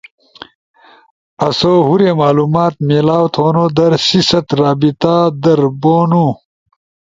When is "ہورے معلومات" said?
1.85-2.73